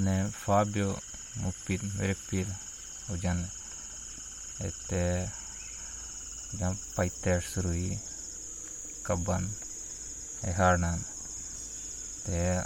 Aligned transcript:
né, 0.00 0.24
né 0.24 0.30
Fábio 0.30 0.96
Mupir 1.36 1.80
Merepir 1.94 2.46
Ujan 3.08 3.44
ete 4.60 5.28
jam 6.58 6.76
paiter 6.96 7.42
surui 7.42 7.98
kaban 9.04 9.44
e 10.42 10.50
harnan 10.50 10.98
te 12.24 12.60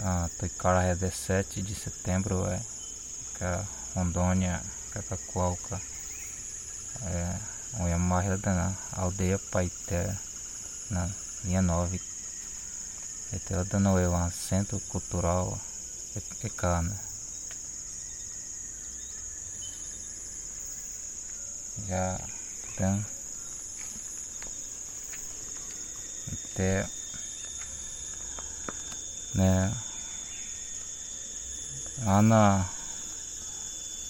ah, 0.00 0.28
Toicara 0.38 0.82
é 0.84 0.94
17 0.94 1.62
de 1.62 1.74
setembro 1.74 2.46
é 2.46 2.60
que 3.36 3.50
Rondônia 3.94 4.62
que 4.92 5.02
Cacoalca 5.02 5.80
é 7.02 7.38
uma 7.78 7.98
marra 7.98 8.36
da 8.38 8.72
aldeia 8.92 9.38
Paiter 9.38 10.16
na 10.90 11.08
linha 11.44 11.62
9 11.62 12.15
um 13.32 13.40
já 21.88 22.18
tem 22.76 23.06
até 26.32 26.86
né 29.34 29.72
ana 32.06 32.66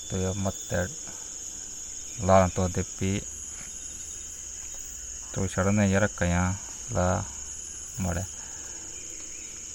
to 0.08 0.34
matter 0.34 0.88
la 2.20 2.48
to 2.48 2.68
de 2.68 2.82
pi 2.84 3.22
to 5.32 5.48
chadane 5.48 5.90
yara 5.90 6.08
kaya 6.08 6.54
la 6.90 7.24
mare 7.98 8.35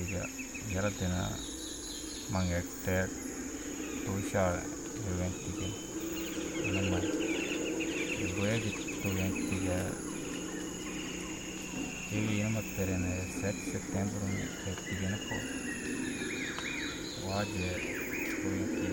ಈಗ 0.00 0.14
ಗೆಳತಿನ 0.70 1.14
ಮಂಗ 2.32 2.50
hectare 2.54 3.12
ಹುಷಾರ 4.06 4.54
ವ್ಯಕ್ತಿಗೆ 5.12 5.68
ನಮ್ಮ 6.74 6.92
ಬಯಗಿತ್ತು 8.38 9.08
ವ್ಯಕ್ತಿಗೆ 9.16 9.78
ಈಗ 12.18 12.28
ಏನು 12.38 12.50
ಮಾಡ್ತಾರೆ 12.50 12.94
set 13.34 13.62
September 13.70 14.24
ವ್ಯಕ್ತಿಗೆ 14.64 15.00
ನೆನಪು 15.04 15.38
ವಾಜ್ಯ 17.26 17.64
ವ್ಯಕ್ತಿ 18.46 18.88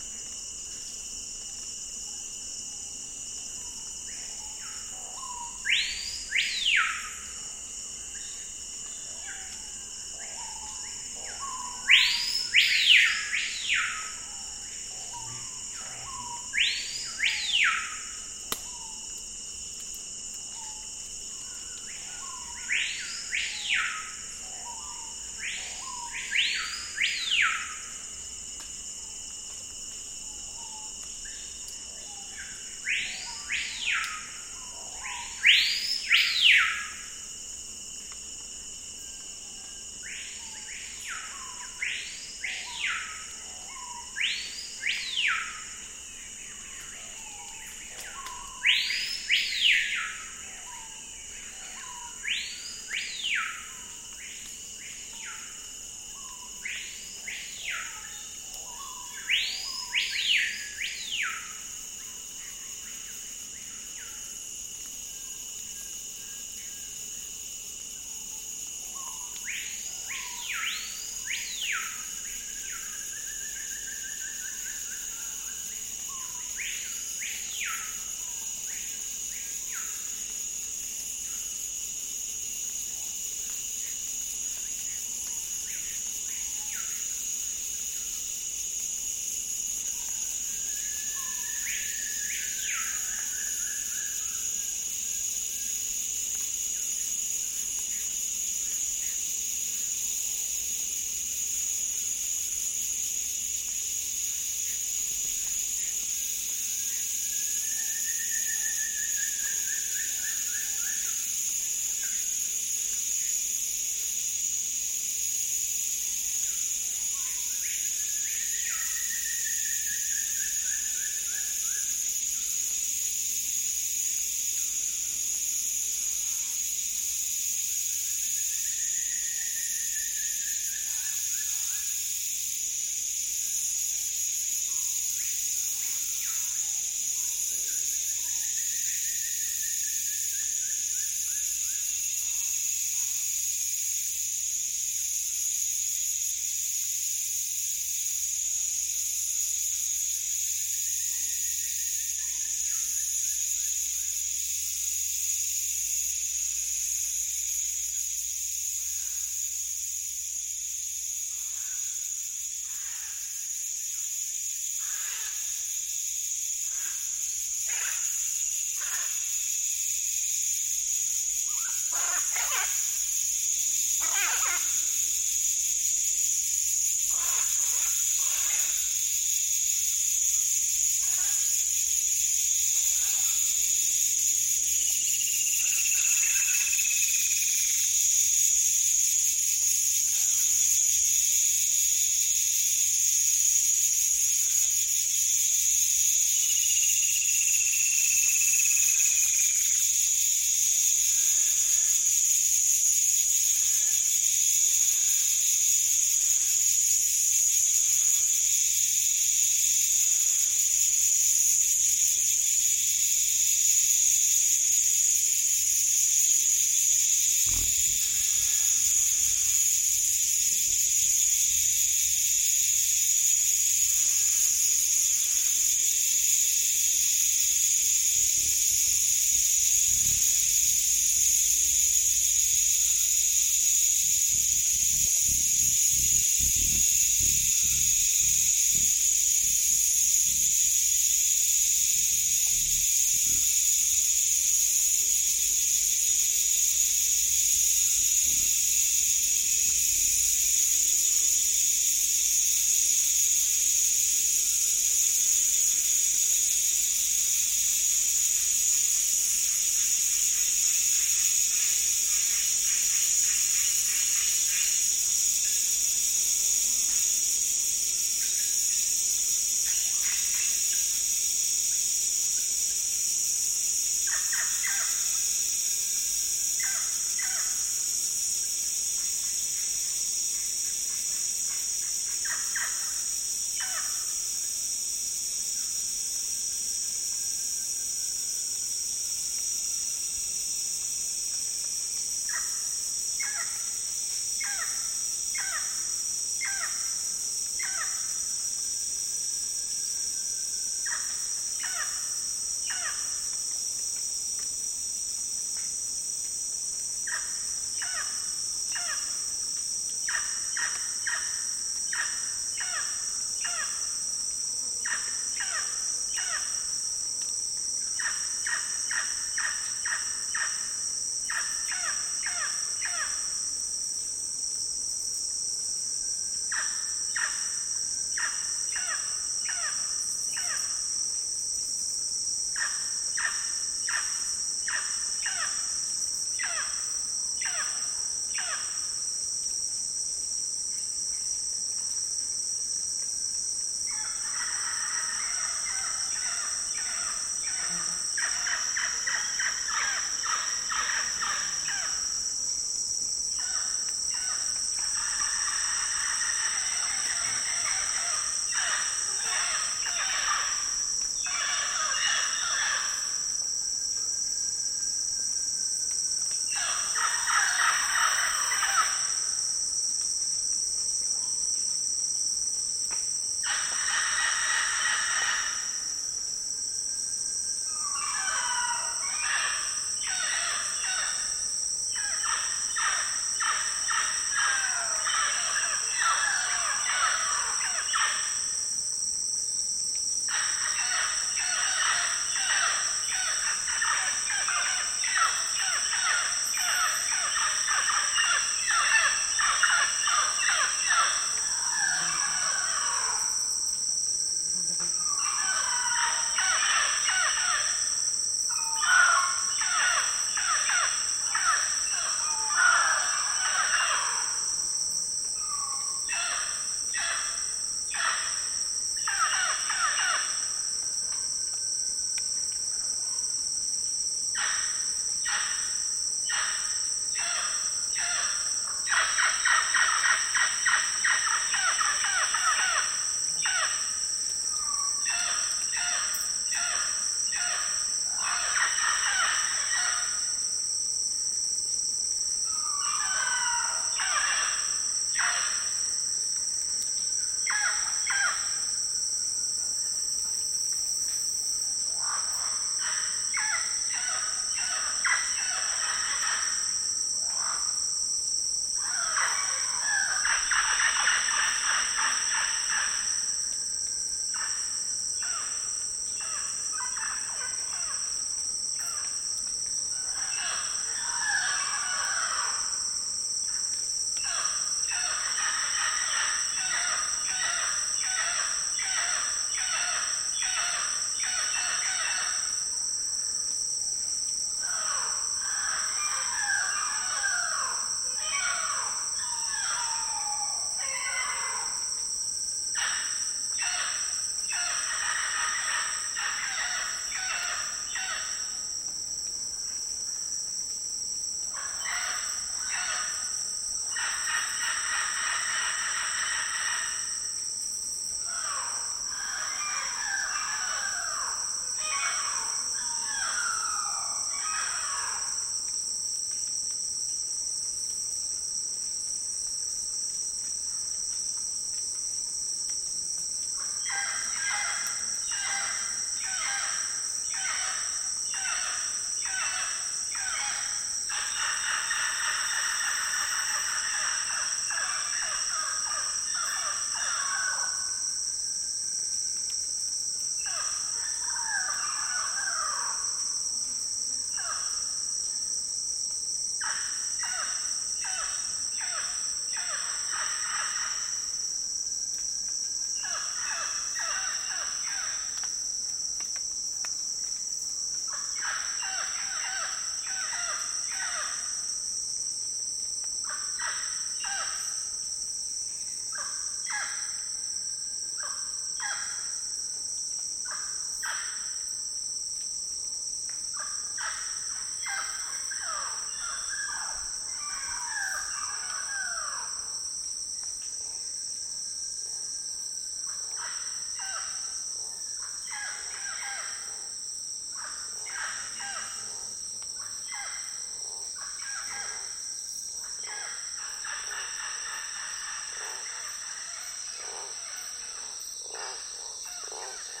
Oh, 599.63 600.00